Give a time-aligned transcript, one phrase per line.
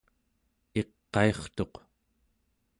[0.81, 1.73] iqairtuq